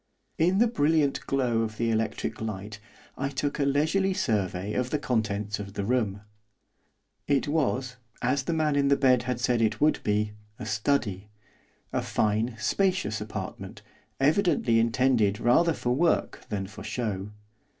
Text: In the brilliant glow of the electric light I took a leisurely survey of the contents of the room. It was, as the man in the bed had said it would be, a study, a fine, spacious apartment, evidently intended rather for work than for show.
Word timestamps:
In 0.39 0.57
the 0.57 0.65
brilliant 0.65 1.19
glow 1.27 1.61
of 1.61 1.77
the 1.77 1.91
electric 1.91 2.41
light 2.41 2.79
I 3.19 3.29
took 3.29 3.59
a 3.59 3.65
leisurely 3.65 4.15
survey 4.15 4.73
of 4.73 4.89
the 4.89 4.97
contents 4.97 5.59
of 5.59 5.73
the 5.73 5.85
room. 5.85 6.21
It 7.27 7.47
was, 7.47 7.97
as 8.19 8.41
the 8.45 8.53
man 8.53 8.75
in 8.75 8.87
the 8.87 8.97
bed 8.97 9.21
had 9.29 9.39
said 9.39 9.61
it 9.61 9.79
would 9.79 9.99
be, 10.03 10.31
a 10.57 10.65
study, 10.65 11.29
a 11.93 12.01
fine, 12.01 12.55
spacious 12.57 13.21
apartment, 13.21 13.83
evidently 14.19 14.79
intended 14.79 15.39
rather 15.39 15.71
for 15.71 15.91
work 15.93 16.47
than 16.49 16.65
for 16.65 16.83
show. 16.83 17.29